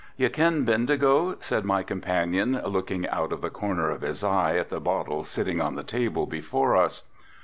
"You 0.17 0.31
ken 0.31 0.65
Bendigo," 0.65 1.37
said 1.41 1.63
my 1.63 1.83
companion, 1.83 2.59
looking 2.65 3.07
out 3.09 3.31
of 3.31 3.41
the 3.41 3.51
corner 3.51 3.91
of 3.91 4.01
his 4.01 4.23
eye 4.23 4.57
at 4.57 4.69
the 4.71 4.79
bottle 4.81 5.23
sitting 5.23 5.61
on 5.61 5.75
the 5.75 5.83
table 5.83 6.25
before 6.25 6.75
us. 6.75 7.03